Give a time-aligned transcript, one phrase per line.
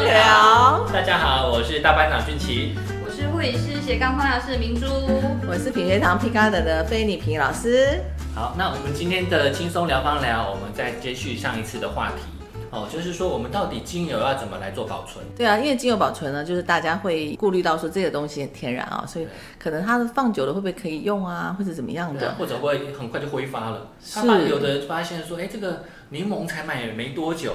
[0.00, 2.72] 大家好，我是大班长俊奇。
[3.04, 4.86] 我是护理师斜杠芳疗师明珠。
[5.46, 8.00] 我是品学堂 P Garden 的菲尼平老师。
[8.34, 12.22] 好，那我们今天的轻松聊芳疗，我们再接续上一次的话题。
[12.70, 15.22] 哦，就是说我们到底精油要怎么来做保存？
[15.36, 19.28] 对啊，因为精油保存呢，就是大家会顾虑到说这个东西很天然啊，所以
[19.58, 23.88] 可能它放久了会不会可以用啊，或者怎么样的，或者会很快就挥发了。
[24.02, 27.52] 是他有的发现说，哎，这个柠檬才买没多久。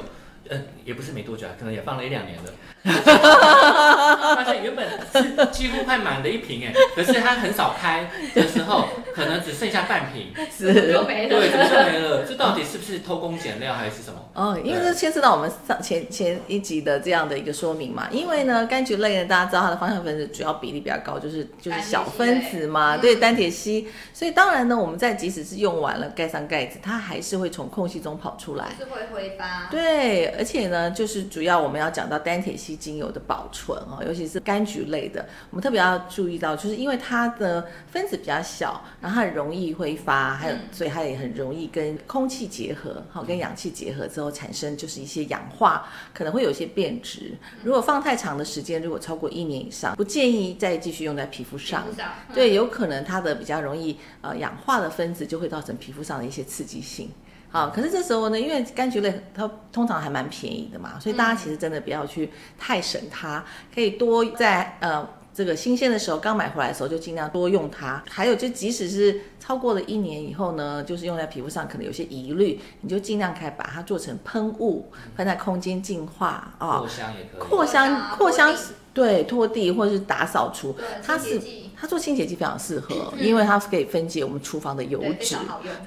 [0.50, 2.44] 呃，也不是没多久啊，可能也放了一两年了。
[4.36, 11.30] 发现原本是几乎快满的一瓶哎，可是它很少开的时候，可能只剩下半瓶， 是就没了。
[11.30, 12.24] 对，怎么就没了？
[12.30, 14.20] 这到底是不是偷工减料还是什么？
[14.36, 18.08] 哦，因为这牵涉到我们上前前一集的这样的一个说明嘛。
[18.12, 23.88] 因为呢，柑橘类呢，大家知道它的芳香分子主要比例比较高，就是就是小分子嘛，对，单铁烯。
[24.14, 28.68] 所以当然呢，我们在即使是用完了盖上盖子，它还是会从空隙中跑出来。
[28.78, 29.68] 是会挥发。
[29.72, 47.34] 对，而且呢，就是主要我们要讲到单铁烯精油的保存哦，尤其是柑橘类的，我们特别要注意到，就是因为它的分子比较小，然后它很容易挥发，还有嗯所以它也很容易跟空气结合，好、跟氧气结合之后产生就是一些氧化，可能会有一些变质。
[47.64, 51.86] 如果放太长的时间，如果超过一年以上，不建议再继续用在皮肤上。
[51.86, 57.10] 肤上嗯对，有可能它的比较容易呃氧化的分子就会造成皮肤上的一些刺激性。
[57.56, 63.42] 好，可是这时候呢，因为柑橘类它通常还蛮便宜的嘛，所以大家其实真的不要去太省它，
[63.74, 68.04] 可以多在呃这个新鲜的时候刚买回来的时候就尽量多用它。
[68.10, 77.40] 还有就即使是超过了一年以后呢，就是用在皮肤上可能有些疑虑，你就尽量可以把它做成喷雾，喷在空间净化啊、扩香也可以。
[77.40, 78.54] 扩香扩香
[78.94, 81.42] 对拖地或者是打扫除，它是
[81.78, 85.36] 它做清洁剂非常适合，因为它可以分解我们厨房的油脂。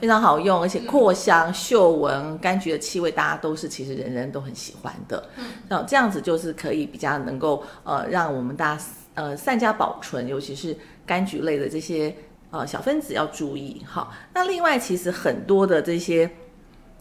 [0.00, 5.28] 非常好用，而且扩香、嗅闻、柑橘的气味，大家都是其实人人都很喜欢的。
[5.36, 8.82] 嗯那这样子就是可以比较能够呃让我们大家
[9.14, 10.76] 呃善加保存，尤其是
[11.06, 12.14] 柑橘类的这些
[12.50, 13.82] 呃小分子要注意。
[13.86, 16.30] 好，那另外其实很多的这些。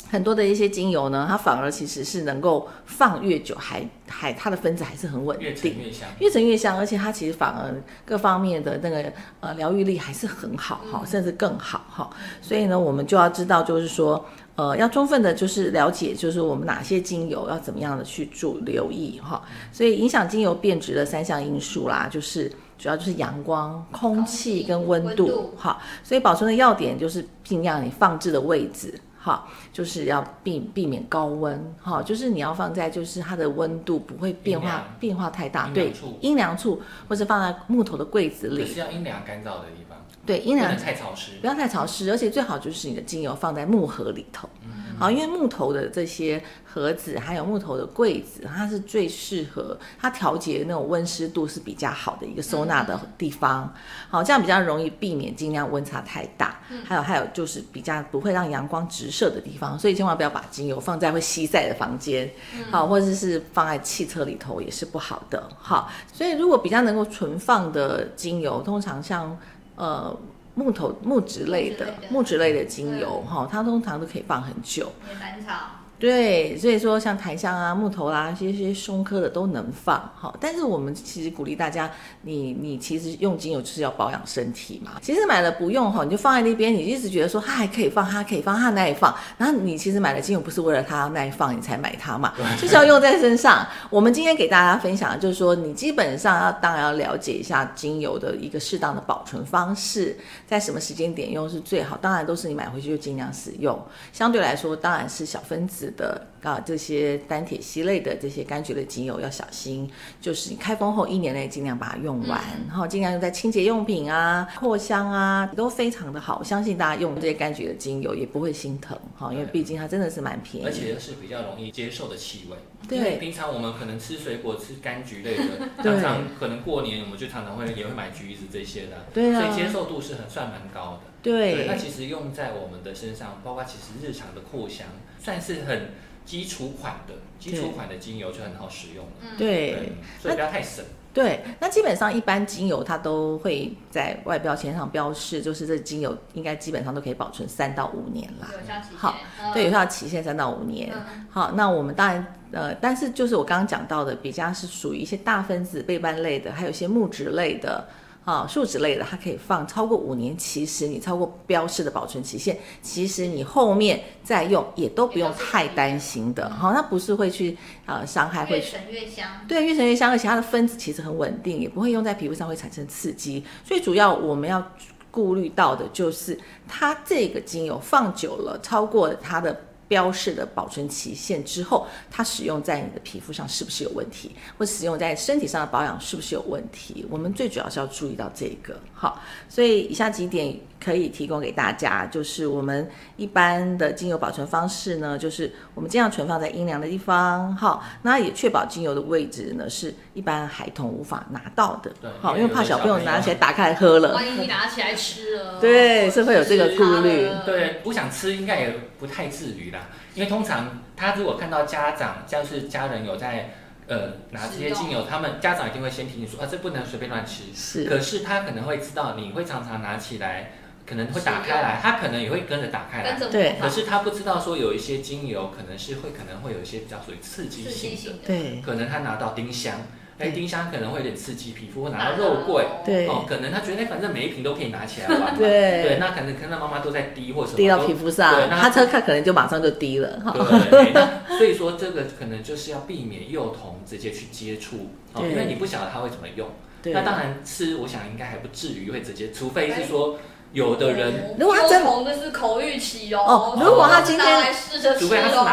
[0.10, 6.08] 很多的一些精油呢，它反而其实是能够放越久还还它的分子还是很稳越沉定，越香。
[6.20, 7.76] 越沉越香，而且它其实反而
[8.06, 12.10] 各方面的那个呃疗愈力还是很好哈，甚至更好哈。
[12.42, 14.26] 所以呢，我们就要知道，就是说
[14.56, 19.42] 呃，要充分的就是了解，就是我们哪些精油要怎么样的去注留意哈。
[19.74, 22.52] 所以影响精油变质的三项因素啦，就是。
[22.80, 41.48] 主要就是阳光、空气跟温度，哈，所以保存的要点就是尽量你放置的位置，哈，就是要避避免高温，哈，就是你要放在就是它的温度不会变化变化太大，对阴凉处，或者放在木头的柜子里，可是要阴凉干燥的地方，对，阴凉不能太潮湿不。
[41.48, 53.74] 要太潮湿，而且最好就是你的精油放在木盒里头，嗯好，因为木头的这些盒子还有木头的柜子，它是最适合它调节那种温湿度是比较好的一个收纳的地方，
[54.10, 62.30] 好，这样比较容易避免尽量温差太大，还有还有就是比较不会让阳光直射的地方，所以千万不要把精油放在会西晒的房间，
[62.72, 69.38] 好，或者是放在汽车里头也是不好的，好，所以如果比较能够存放的精油，通常像
[69.76, 70.18] 呃。
[70.58, 74.92] 木头木质类的木木质类的精油哈，它通常都可以放很久。
[75.08, 75.54] 野兰草，
[76.00, 80.36] 对，所以说像檀香啊、木头啦、这些松科的都能放好。
[80.40, 81.90] 但是我们其实鼓励大家，
[82.22, 84.94] 你你其实用精油就是要保养身体嘛。
[85.02, 89.16] 其实买了不用哈，你就放在那边，你一直觉得说它还可以放，它可以放，它耐放。
[89.38, 93.66] 然后你其实买了精油不是为了它耐放你才买它嘛，就是要用在身上。
[93.90, 100.16] 我们今天给大家分享的就是说，你基本上要当然要了解一下精油的一个适当的保存方式，
[100.46, 101.98] 在什么时间点用是最好。
[101.98, 103.76] 当然都是你买回去就尽量使用。
[104.14, 109.90] 相对来说，当然是小分子的啊这些单铁烯类的这些柑橘类精油要小心，
[110.20, 116.38] 就是你开封后一年内尽量把它用完，然后尽量用在清洁用品啊、扩香啊都非常的好。
[116.40, 120.72] 我相信大家用这些柑橘的精油也不会心疼哈，因为毕竟它真的是蛮便宜而。
[120.72, 122.58] 且是比较容易接受的气味。
[122.88, 125.44] 对平常我们可能吃水果、吃柑橘类的，
[125.84, 131.00] 对常常可能过年我们就常常会也会买橘子这些的，对啊所以接受度是很算蛮高的。
[131.32, 134.88] 对那其实用在我们的身上，包括其实日常的扩香，
[135.20, 135.90] 算是很
[136.26, 139.38] 基础款的，基础款的精油就很好使用了。
[139.38, 139.94] 对。
[140.22, 140.86] 所以不要太省。
[141.14, 148.48] 对，那基本上一般精油它都会在外标签上标示，就是这精油应该基本上都可以保存三到五年啦。
[148.54, 148.98] 有效期限。
[149.00, 150.92] 好嗯对，有效期限三到五年。
[150.94, 157.88] 嗯好，那我们当然呃，但是就是我刚刚讲到的，比较是属于一些大分子背斑类的，还有一些木质类的。
[158.28, 169.26] 啊，树脂类的它可以放超过五年，其实你超过标示的保存期限，其实你后面再用也都不用太担心的，好，它不是会去呃伤害，会越沉越香。
[169.48, 173.42] 对，越沉越香，而且它的分子其实很稳定，也不会用在皮肤上会产生刺激。
[173.64, 174.62] 所以主要我们要
[175.10, 176.38] 顾虑到的就是，
[176.68, 179.58] 它这个精油放久了，超过它的
[179.88, 187.06] 标示的保存期限之后，它使用在你的皮肤上是不是有问题，或使用在身体上的保养是不是有问题？
[187.10, 188.78] 我们最主要是要注意到这个。
[188.94, 209.77] 好，所以以下几点可以提供给大家，就是我们一般的精油保存方式呢，就是我们尽量存放在阴凉的地方，好，那也确保精油的位置呢是一般孩童无法拿到的对，好，因为怕小朋友拿起来打开来喝了，万一你拿起来吃了，对是会有这个顾虑对，不想吃应该也不太至于啦，
[210.14, 213.54] 因为通常他如果看到家长，像是家人有在
[213.88, 217.44] 呃拿这些精油，他们家长一定会先提醒说啊，这不能随便乱吃。
[217.54, 220.52] 是可是他可能会知道你会常常拿起来，
[220.86, 223.20] 可能会打开来，他可能也会跟着打开来。
[223.32, 229.76] 对可是他不知道说有一些精油可能是会可能会有一些比较属于刺激性的，对可能他拿到丁香，
[230.20, 230.32] 哎，对。
[230.32, 233.08] 丁香可能会有点刺激皮肤，或拿到肉桂，对。
[233.08, 235.48] 哦，可能他觉得哎反正每一瓶都可以拿起来玩嘛， 对。
[235.84, 240.34] 对，那可能看到妈妈都在滴或什么，滴到皮肤上对，那他这看可能就马上就滴了，哈，
[240.70, 246.48] 对，那所以说这个可能就是要避免幼童直接去接触，哦，因为你不晓得他会怎么用。
[246.82, 246.94] 对。
[246.94, 250.18] 那当然吃，我想应该还不至于会直接，除非是说
[250.54, 254.54] 有的人，如果他真的是口欲期哦，哦如果他今天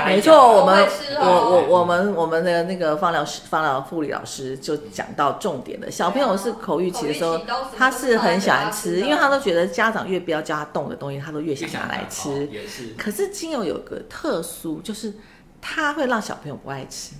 [0.06, 7.38] 没错，我们我哦我我们我们的那个放疗师、放疗护理老师就讲到重点的，小朋友是口欲期的时候
[7.76, 12.46] 他是很喜欢吃，因为他都觉得家长越不要叫他动的东西，他都越想拿来哦吃。
[12.46, 15.12] 也是，可是精油有个特殊，就是
[15.60, 17.14] 它会让小朋友不爱吃。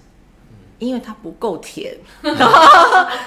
[0.79, 1.95] 因为它不够甜，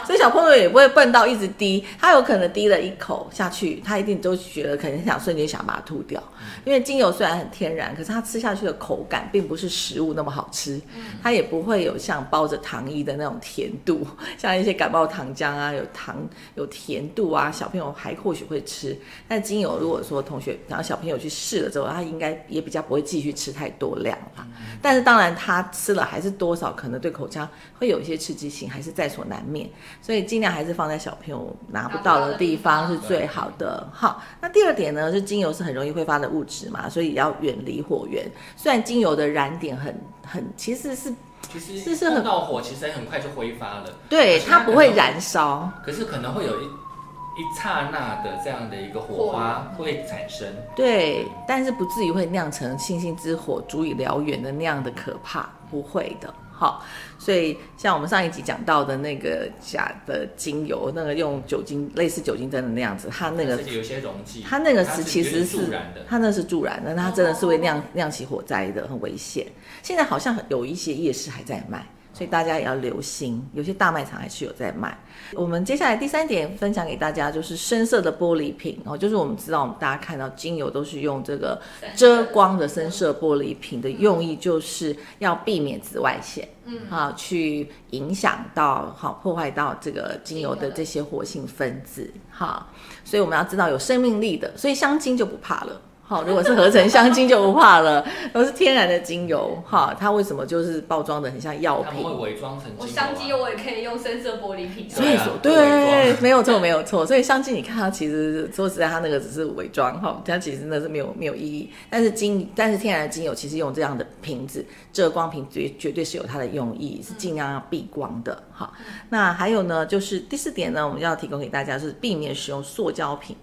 [0.06, 6.22] 所以小朋友也不会笨到一直滴，他有可能滴了一口下去，他一定都觉得可能想瞬间想把它吐掉。
[6.66, 10.80] 因为精油虽然很天然，可是它吃下去的口感并不是食物那么好吃，
[11.22, 14.06] 它也不会有像包着糖衣的那种甜度，
[14.38, 16.16] 像一些感冒糖浆啊，有糖
[16.56, 18.98] 有甜度啊，小朋友还或许会吃。
[19.28, 24.46] 但精油如果说同学然后小朋友去试了之后，他应该也比较不会继续吃太多量啦。
[24.82, 27.37] 但是当然他吃了还是多少可能对口腔
[27.78, 29.70] 会有一些刺激性，还是在所难免。
[30.02, 33.86] 所以尽量还是放在小朋友拿不到的地方是最好的。
[33.92, 38.26] 好，那第二点呢，是精油是很容易挥发的物质嘛，所以要远离火源。
[38.56, 39.94] 虽然精油的燃点很
[40.26, 41.14] 很，其实是
[41.50, 43.86] 其实是是很碰到火，其实很快就挥发了。
[44.08, 45.70] 对它不会燃烧。
[45.84, 50.48] 可是可能会有一一刹那的这样的一个火花会产生。
[50.76, 56.34] 对，但是不至于会酿成星星之火足以燎原的那样的可怕，不会的。
[56.58, 56.84] 好，
[57.20, 65.60] 所以像我们上一集讲到的那个假的精油，那个用酒精类似酒精灯的那样子，它那个有些溶剂，它那个是是其实是。
[66.08, 69.46] 它那是助燃的，那它真的是会酿酿起火灾的，很危险。
[69.84, 71.86] 现在好像有一些夜市还在卖，
[72.18, 74.98] 所以大家也要留心，有些大卖场还是有在卖。
[75.36, 81.62] 我们接下来第三点分享给大家就是深色的玻璃瓶哦，就是我们知道，我们大家看到精油都是用这个
[81.96, 92.68] 遮光的深色玻璃瓶的用意，就是要避免紫外线，嗯啊，去影响到好破坏到这个精油的这些活性分子，哈，
[93.06, 95.80] 所以我们要知道有生命力的，所以香精就不怕了。
[96.08, 102.32] 好，如果是合成香精就不怕了， 都是天然的精油，哈，它为什么就是包装的很像药他们会？
[102.32, 107.06] 伪装成我精油啊香精我也可以用深色玻璃瓶啊，所以说，对没有错，没有错。
[107.06, 111.70] 所以香精，你看它其实说实在，它那个只是伪装哈，它其实那是没有没有意义。
[111.90, 118.72] 但是精，但是天然的精油其实用这样的瓶子，遮光瓶绝绝对是有它的用意，是尽量要避光的哈。
[119.10, 123.36] 那还有呢，就是第四点呢，我们要提供给大家是避免使用塑胶瓶。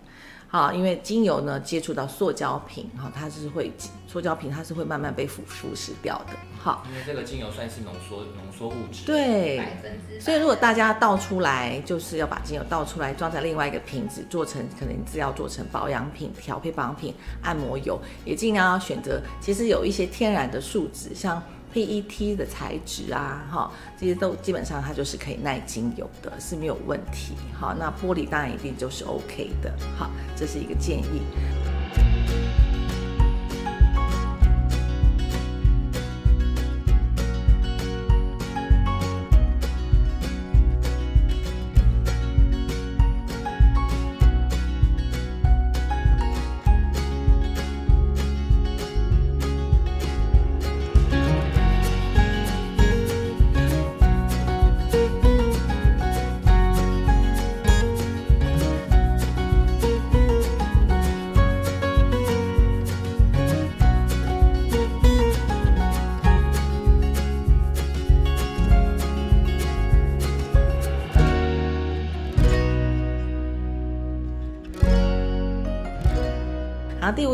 [0.54, 3.73] 好，因为精油呢接触到塑胶瓶，哈，它是会
[4.06, 6.34] 塑胶瓶，它是会慢慢被腐腐蚀掉的。
[6.62, 9.04] 好，因为这个精油算是浓缩浓缩物质。
[9.04, 10.20] 对，百分之。
[10.20, 19.20] 所以如果大家倒出来，就是要把精油倒出来，装在另外一个瓶子，做成可能是要做成保养品、调配保养品、按摩油，也尽量要选择。
[19.40, 21.42] 其实有一些天然的树脂，像
[21.74, 27.34] PET 的材质啊，哈，这些都基本上它就是可以耐精油的，是没有问题。
[27.52, 29.74] 好，那玻璃当然一定就是 OK 的。
[29.98, 31.22] 好，这是一个建议。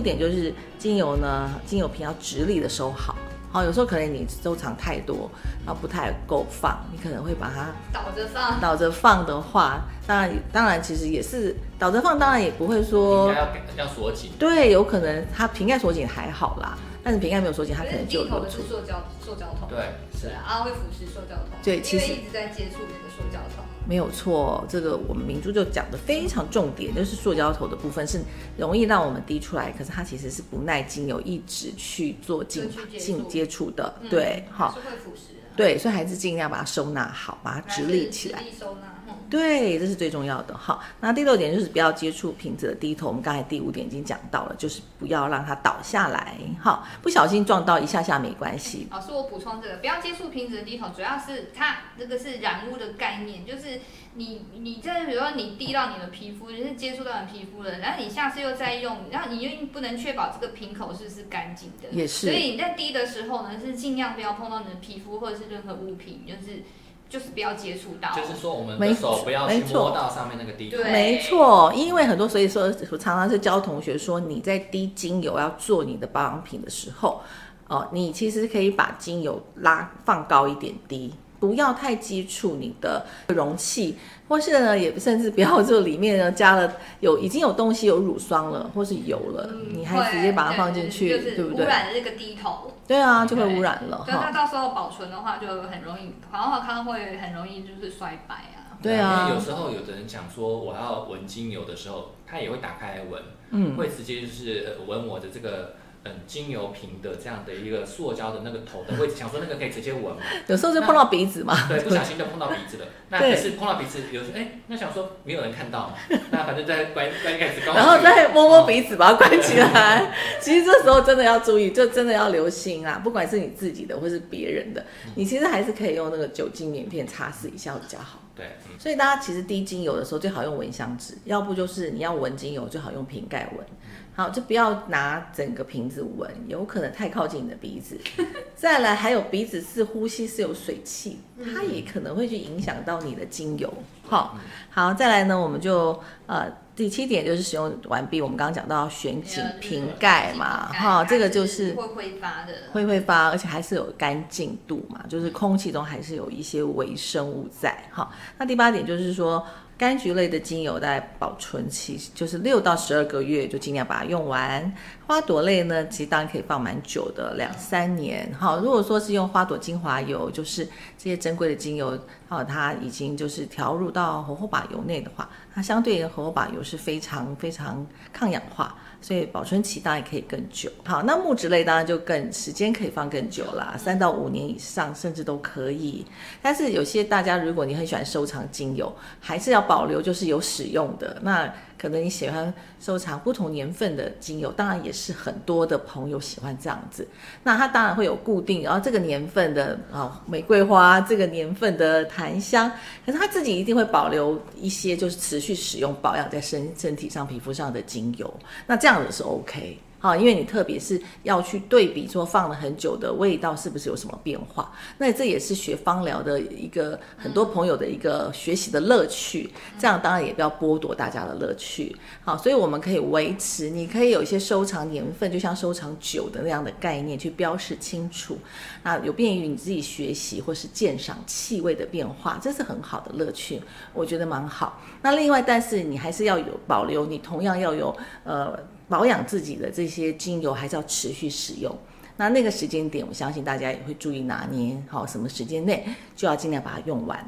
[0.01, 3.17] 点就是精油呢，精油瓶要直立的收好。
[3.53, 5.29] 好，有时候可能你收藏太多，
[5.71, 14.33] 然后不太够放，你可能会把它倒着放，倒着放的话，当然当然其实也是倒着放，当然也不会应说该要要锁紧。
[14.37, 19.79] 对，有可能它瓶盖锁紧还好啦，但是瓶盖没有锁紧，它可能就低头的流出是塑胶塑胶桶，对，
[20.21, 23.65] 是对啊，会腐蚀塑胶桶，对其实因为一直在接触那个塑胶桶。
[23.89, 28.21] 没有错，这个我们明珠就讲的非常重点，就是塑胶头的部分是
[28.57, 38.45] 容易让我们滴出来，可是它其实是不耐精油一直去做进进接触的，嗯对，好，是会腐蚀的，对，所以还是尽量把它收纳好，把它直立起来直。
[38.47, 40.57] 立收纳，嗯，对，这是最重要的。
[40.57, 43.09] 好，那第六点就是不要接触瓶子的低头。
[43.09, 46.37] 我们刚才第五点已经讲到了，就是不要让它倒下来。
[46.61, 48.87] 好，不小心撞到一下下没关系。
[48.91, 53.81] 老师，我补充这个，不要接触瓶子的低头，主要是它这个是染污的概念，就是
[54.15, 66.63] 你你这比如说你滴到你的皮肤，就是接触到你皮肤了，然后你下次又再用，然后你又不能确保这个瓶口是不是干净的，也是所以你在滴的时候呢，是尽量不要碰到你的皮肤或者是任何物品，就是
[67.11, 70.81] 就是不要接触到，就是说我们手不要去没错摸到上面那个地方。
[70.81, 77.21] 对没错，因为很多，所以说我常常是教同学说，你在滴精油要做你的保养品的时候，
[77.67, 83.97] 哦，你其实可以把精油拉放高一点滴，不要太接触你的容器，
[84.29, 91.65] 或是呢，也甚至不要就里面呢加了有已经有东西有乳霜了，或是油了，嗯你还直接把它放进去，对对不对？
[91.65, 94.33] 污染了这个滴头，对啊，就会污染了所以它。
[94.33, 98.75] 到时候保存的话就很容易，黄华康会很容易就是衰败啊。
[98.83, 111.55] 对啊因为有时候有的人讲说我要闻精油的时候，他也会打开来闻，嗯，会直接就是呃闻我的这个嗯精油瓶的这样的一个塑胶的那个头的位置，想说那个可以直接闻嘛， 有时候就碰到鼻子嘛。
[111.69, 112.87] 对， 不小心就碰到鼻子了。
[113.09, 115.95] 那可是碰到鼻子，有时候哎，那想说没有人看到嘛，
[116.31, 120.13] 那反正再关关盖子，然后再摸摸鼻子，把它关起来。
[120.41, 123.01] 其实这时候真的要注意，就真的要留心啊！
[123.03, 124.85] 不管是你自己的或是别人的，
[125.17, 128.21] 你其实还是可以用那个酒精棉片擦拭一下会比较好。
[128.35, 133.67] 对，嗯，所以大家其实滴精油的时候最好用蚊香纸，要不就是你要闻精油最好用瓶盖闻。
[134.15, 137.99] 好，就不要拿整个瓶子闻，有可能太靠近你的鼻子。
[138.55, 141.19] 再来，还有鼻子是呼吸是有水汽，
[141.55, 143.73] 它也可能会去影响到你的精油。
[144.07, 144.39] 好，
[144.69, 148.21] 好，再来呢，我们就呃第七点就是使用完毕。
[148.21, 152.53] 我们刚刚讲到选紧瓶盖嘛，哈，这个就是会挥发的。
[152.73, 157.85] 会挥发，而且还是有干净度嘛，就是空气中还是有一些微生物在。
[157.91, 159.47] 哈，那第八点就是说，
[159.81, 164.71] 柑橘类的精油在保存期就是六到十二个月，就尽量把它用完。
[165.07, 168.31] 花朵类呢，其实当然可以放蛮久的，两三年。
[168.39, 170.67] 好，如果说是用花朵精华油，就是
[170.99, 178.77] 这些珍贵的精油，哦，它已经就是调入到火火把油内的话，它相对火火把油是非常非常抗氧化。
[179.01, 180.71] 所以保存期当然也可以更久。
[180.85, 186.05] 好，那木质类当然就更时间可以放更久啦，三到五年以上甚至都可以。
[186.43, 191.19] 但是有些大家如果你很喜欢收藏精油，还是要保留就是有使用的。
[191.23, 197.09] 那可能你喜欢收藏不同年份的精油，当然也是很多的朋友喜欢这样子。
[197.43, 202.71] 那它当然会有固定，然后这个年份的啊玫瑰花，这个年份的檀香，
[203.07, 208.31] 可是他自己一定会保留一些就是持续使用保养在身身体上、皮肤上的精油。
[208.67, 209.79] 那这样子是 OK。
[210.03, 219.51] 好，因为你特别是要去对比说放了很久的味道是不是有什么变化，那这也是学芳疗的一个很多朋友的一个学习的乐趣。
[219.79, 221.95] 这样当然也不要剥夺大家的乐趣。
[222.25, 228.39] 好，所以我们可以维持，你可以有一些收藏年份，就像收藏酒的那样的概念去标示清楚，
[228.83, 233.61] 那有便于你自己学习或是鉴赏气味的变化，这是很好的乐趣，
[233.93, 234.81] 我觉得蛮好。
[235.03, 238.59] 那另外，但是你还是要有保留，你同样要有呃。
[238.91, 241.75] 保养自己的这些精油还是要持续使用。
[242.17, 247.25] 那那个时间点，我相信大家也会注意拿捏，好，什么时间内就要尽量把它用完。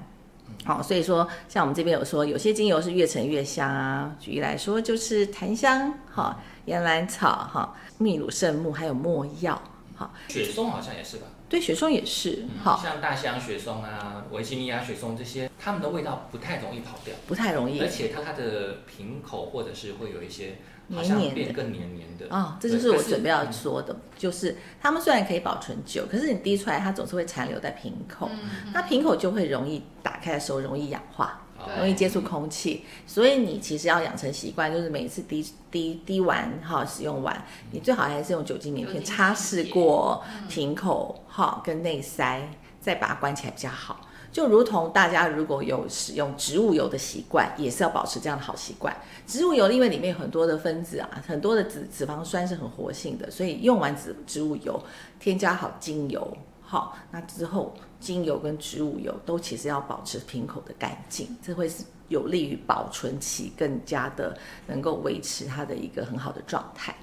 [0.65, 4.15] 好，所以说像我们这边有说，有些精油是越陈越香啊。
[4.21, 9.61] 举例来说，就是檀香、哈岩兰草、哈秘鲁圣木，还有没药。
[9.95, 11.27] 好，雪松好像也是吧？
[11.53, 12.47] 对，雪松也是。
[12.65, 20.57] 好，像大西洋雪松啊、维吉尼亚雪松这些，它们的味道不太容易跑掉，不太容易而且它它的瓶口或者是会有一些
[20.91, 22.27] 好黏黏的像变更黏黏的。
[22.35, 31.42] 哦，这就是我准备要嗯说的，就是它们虽然可以保存久，可是你滴出来，它总是会残留在瓶口，嗯那瓶口就会容易打开的时候容易氧化。
[31.65, 42.49] 哦容易接触空气，所以你其实要养成习惯，就是每一次滴滴滴完哈，使用完，你最好还是用酒精棉片擦拭过嗯瓶口哈跟内塞，
[42.81, 44.01] 再把它关起来比较好。
[44.33, 48.97] 就如同大家如果有使用植物油的习惯，也是要保持这样的好习惯。
[49.27, 54.83] 植物油因为里面有很多的分子啊，很多的脂脂肪酸是很活性的，所以用完植植物油，
[55.21, 56.35] 添加好精油，
[56.73, 64.35] 好，那之后精油跟植物油都其实要保持瓶口的干净，这会是有利于保存期更加的
[64.69, 66.97] 能够维持它的一个很好的状态。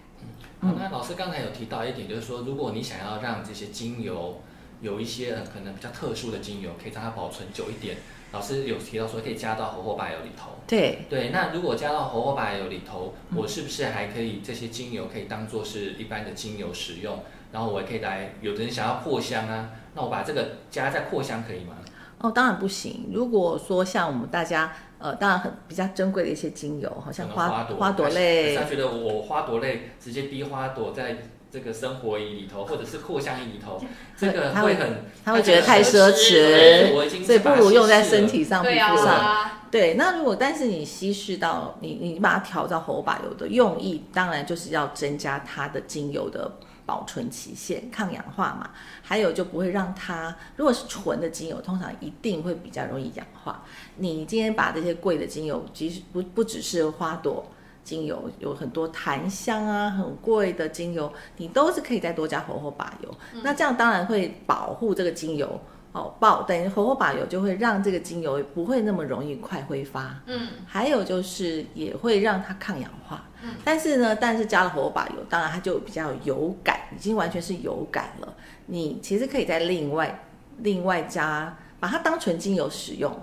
[0.59, 4.41] 好，那老师刚才有提到一点，就是说，如果你想要让这些精油
[4.81, 7.97] 有一些呃可能比较特殊的精油，可以让它保存久一点。
[8.31, 10.49] 老师有提到说可以加到活火把油里头。
[10.65, 17.19] 对对，那如果加到活火把油里头，我是不是还可以这些精油可以当做是一般的精油使用？
[17.51, 21.75] 然后我也可以来，有的人想要扩香啊，那我把这个加在扩香可以吗？
[22.19, 23.09] 哦，当然不行。
[23.13, 31.17] 如果说像我们大家，呃，当然很比较珍贵的一些精油，好像花朵花朵类，他觉得我花朵类直接滴花朵在
[31.49, 33.81] 这个生活仪里头，或者是扩香仪里头，
[34.17, 36.91] 这个会很，他会觉得太奢侈，
[37.23, 39.49] 所以不如用在身体上、皮肤上。
[39.71, 46.51] 对，那如果但是你稀释到你你把它调到火把油的用意，当然就是要增加它的精油的。
[46.89, 48.71] 保存期限、抗氧化嘛，
[49.03, 53.63] 还有就不会让它，如果是纯的精油，通常一定会比较容易氧化。
[53.97, 57.45] 你今天把这些贵的精油，即使不不只是花朵
[57.83, 63.15] 精油，有很多檀香啊，很贵的精油，你都是可以再多加火火把油。
[63.43, 65.61] 那这样当然会保护这个精油。
[65.99, 78.33] 哦，爆等于火火把油就会让这个精油不会那么容易快挥发，嗯，还有就是也会让它抗氧化，嗯，但是呢，但是加了火火把油，当然它就比较油感，已经完全是油感了。
[78.67, 80.23] 你其实可以再另外
[80.59, 83.13] 另外加，把它当纯精油使用，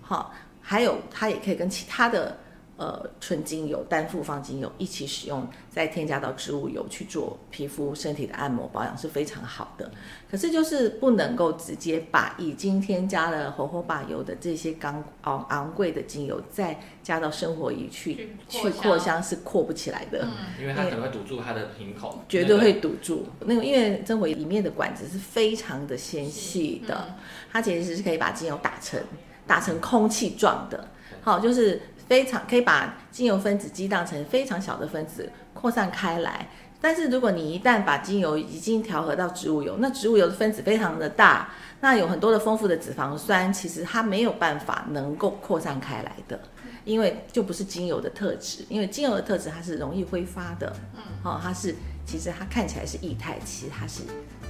[0.00, 2.38] 好，还有它也可以跟其他的。
[2.82, 9.88] 呃，纯精油、单复方精油一起使用，再添加到植物油去做皮肤、身体的按摩保养是非常好的。
[10.28, 20.24] 可是就是不能够直接把已经添加了火火把油的这些高昂昂贵的精油再加到生活仪去去扩香，是扩不起来的。
[20.24, 23.28] 嗯，因为它可能会堵住它的瓶口，绝对会堵住。
[23.42, 27.14] 那个因为生活里面的管子是非常的纤细的，
[27.52, 29.00] 它其实是可以把精油打成
[29.46, 30.88] 打成空气状的。
[31.20, 31.80] 好，就是。
[32.08, 36.48] 非常可以把精油分子激荡成非常小的分子扩散开来，
[36.80, 41.48] 但是如果你一旦把精油已经调和到植物油，那植物油的分子非常的大，
[41.80, 46.38] 那有很多的丰富的脂肪酸，其实它没有办法能够扩散开来的，
[46.84, 54.02] 因为就不是精油的特质，因为精油的特质它是容易挥发的，嗯，哦，它是其实它看起来是液态，其实它是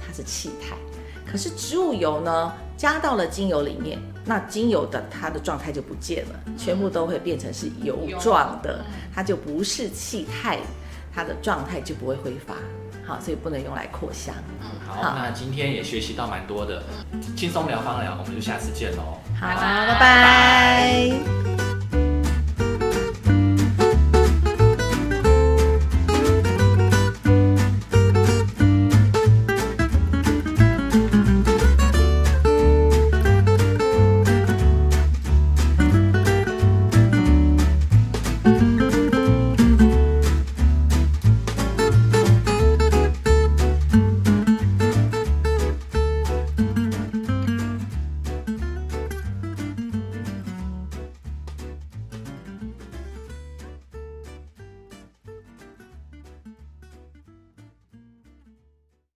[0.05, 0.75] 它是气态。
[1.29, 8.83] 可是植物油呢，加到了精油里面，那精油的它的状态就不见了，全部都会变成是油状的，
[9.13, 10.59] 它就不是气态，
[11.13, 12.55] 它的状态就不会挥发。
[13.05, 14.33] 好，所以不能用来扩香。
[14.61, 16.81] 嗯，好，那今天也学习到蛮多的，
[17.35, 19.19] 轻松聊芳疗，我们就下次见喽。
[19.39, 21.62] 好，拜拜。